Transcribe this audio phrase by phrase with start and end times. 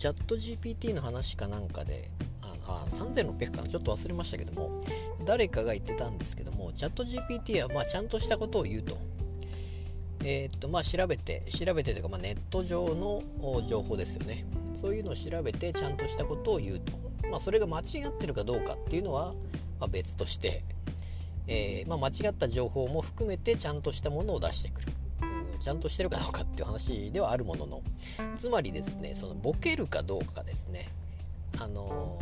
[0.00, 2.10] チャット GPT の話かなんかで
[2.66, 3.64] ああ3600かな。
[3.64, 4.80] ちょっと忘れましたけども
[5.26, 8.96] 誰かが言ってたんですけどもチャット GPT はまちゃんとしたことを言うと。
[10.22, 13.22] えー、っとまあ調べて調べてというか、ま、ネット上の
[13.66, 14.46] 情報ですよね。
[14.74, 16.92] そういうのを調べてちゃんとしたことを言うと。
[17.30, 19.34] まあそれが間違ってるかどうかっていうのは、
[19.80, 20.62] ま、別として
[21.46, 24.92] えー、まあ、間違った情報も含めてちゃんとしたものを出してくる、
[25.60, 27.82] ちゃんとしてるかどうかっていう話ではあるものの
[28.34, 30.88] つまりですねそのボケるかどうかですね。
[31.60, 32.18] あの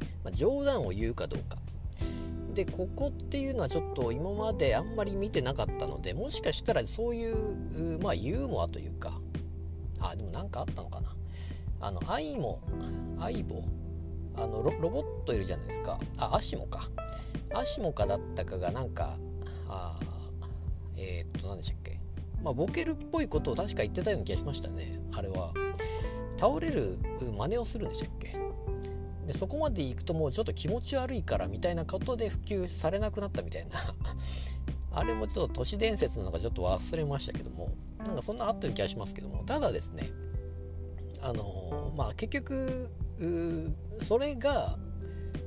[0.00, 1.56] ー、まあ、冗談を言うかどうか。
[2.54, 9.12] でここっていうのはちょっと今まであんまり見てなかったのでもしかしたらそういうまあユーモアというか
[10.00, 11.14] あでも何かあったのかな。
[11.80, 12.60] あのアイモ
[13.18, 13.62] アイボ
[14.36, 15.98] あのロボットいるじゃないですか。
[16.18, 16.80] あアシモか。
[17.54, 19.16] アシモかだったかがなんか
[19.68, 19.98] あ
[20.96, 21.83] えー、っと何でしたっけ？
[22.44, 25.00] まあボケるっぽいことを確か言ってたような気がしましたね。
[25.14, 25.52] あれは。
[26.36, 26.98] 倒れる
[27.36, 28.36] 真似をするんでしたっけ？
[29.26, 33.78] でそこまで行くともうちょっと気持ち悪いからみたいなことで普及されなくなったみたいな。
[34.92, 37.72] あれもちょっと都市伝説なのかちょっと忘れましたけども。
[37.98, 39.42] なんかそんなあったような気がしますけども。
[39.44, 40.10] ただですね。
[41.22, 42.90] あのー、まあ結局
[44.02, 44.78] それが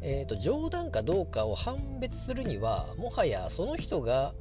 [0.00, 4.32] えーと、冗談かどうかを判別するにはもはやその人が、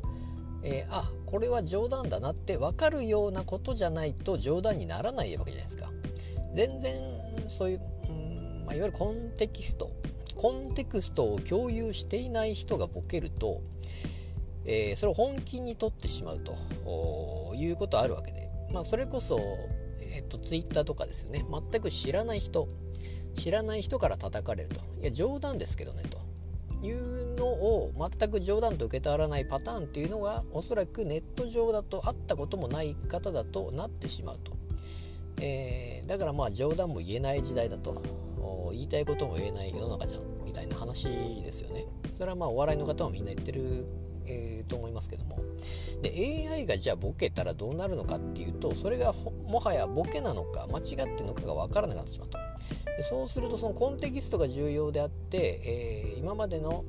[0.64, 5.92] えー、あこれは冗談だなって分かるようなことじゃないと冗談にならないわけじゃないですか。
[6.54, 6.98] 全然
[7.50, 9.92] そういう、うんまあ、いわゆるコンテキスト
[10.38, 13.62] コンテクストを共有していない人がボケると、
[14.66, 19.40] えー、それを本気に取ってしまうということあるわけで、まあ、それこそ、
[20.00, 21.44] えーと、と Twitter とかですよね。
[21.72, 22.70] 全く知らない人
[23.36, 24.82] 知らない人から叩かれると。
[25.02, 26.27] いや冗談ですけどねと。
[26.84, 34.54] いうのを全く冗談と受け取らないパターンっていうのがおそらくネット上だと会ったこともない方だとなってしまうと、
[35.42, 38.02] えー、だからまあ冗談も言えない時代だと
[38.72, 41.86] 言いたいことも言えない世の中じゃんみたいな話ですよね。
[42.12, 43.86] それはまあお笑いの方はみんな言ってる、
[44.26, 45.38] えー、と思いますけども。
[46.02, 49.14] で AI がじゃあボケたらどうなるのかっていうとそれが
[49.48, 50.86] もはやボケなのか間違っ
[51.16, 52.38] てるのかが分からなくなってしまうと
[52.98, 56.84] でそうするとそのコンテキストが重要であって、えー、今までの、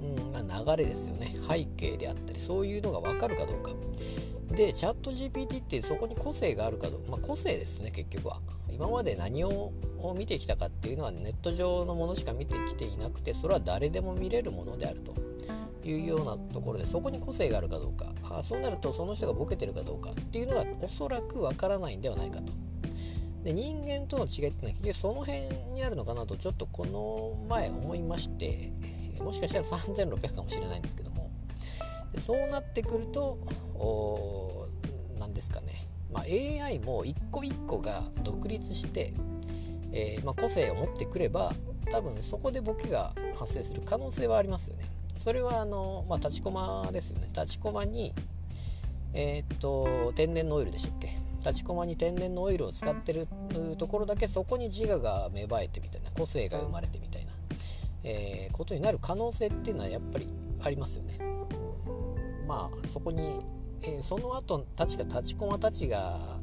[0.00, 1.34] うんまあ、流れですよね。
[1.48, 3.72] 背景であったりそういうのが分かるかどうか。
[4.54, 8.40] でチャット GPT ってそこに個性があるかどうか、まあ、個性ですね結局は。
[8.70, 9.72] 今まで何を
[10.16, 15.14] 見てきたかっていうのはネット上のものしか見てきていなくてそれは誰でも見れるものであると。
[15.82, 18.12] いうようなところでそこに個性があるかどうか。
[18.22, 22.52] あそうなるとその人がボケてるかどうかっていうのがおそらくわからないんではないかと。
[23.44, 25.40] で人間との違いってのは結局その辺
[25.74, 28.72] にあるのかなとちょっとこの前思いまして
[29.22, 31.30] もしかしたら3600かもしれないんですけども
[32.12, 33.38] でそうなってくると
[35.18, 35.68] 何ですかね、
[36.12, 39.12] まあ、AI も一個一個が独立して、
[39.92, 41.52] えー、まあ、個性を持ってくれば
[41.90, 44.84] 多分そこでボケが発生する可能性はありますよね。
[45.16, 47.28] それはあの、まあ、立ちコマですよね。
[47.34, 48.14] 立ちコマに、
[49.12, 51.29] えー、っと天然のオイルでしたっけ？
[51.40, 53.26] 立ちこまに天然のオイルを使ってる
[53.78, 57.32] ところだけそこに自我が芽生えてみたいな個性が生まれてみたいな、
[58.04, 60.28] えー、ことになる可能性っていうのはやっぱり
[60.62, 61.18] ありますよね。
[62.46, 63.40] まあそこに、
[63.82, 66.38] えー、その後確か立ちこまたちが、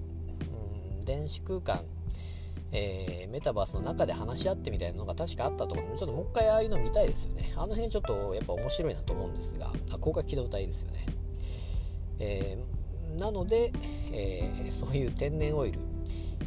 [0.92, 1.86] うん、電子空間
[2.72, 11.06] えー、メタバースの中で話し合ってみたいなのが確かあったと思うのでちょっともう一回ああいうの見たいですよねあの辺ちょっとやっぱ面白いなと思うんですがあ高架機動隊ですよね、
[12.20, 12.58] え
[13.20, 13.72] なので、
[14.12, 15.80] えー、そういう天然オイル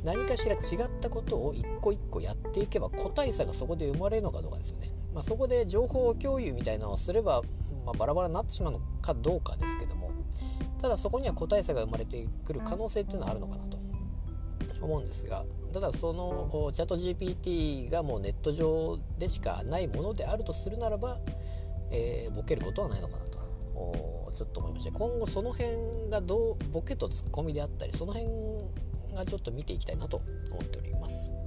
[0.04, 4.90] 何かしら違ったことを一個一個やっていけば個体差がそこで生まれるのかどうかですよね。
[5.12, 7.42] まあ、そこで情報共有みたいなのをすれば、
[7.84, 10.12] まあ、バラバラになってしまうのかどうかですけども
[10.80, 13.78] ただそこには個体差が生まれてくる可能性っていうのはあるのかなと
[14.80, 21.18] 思うんですがただそのチャット GPT がもうネット上でしかないものであるとするならば、
[21.90, 23.39] えー、ボケることはないのかなと
[24.32, 24.92] ちょっと思いました。
[24.92, 28.30] 今後その辺がどうボケとツッコミであったりその辺
[29.14, 30.18] がちょっと見ていきたいなと
[30.52, 31.39] 思っております。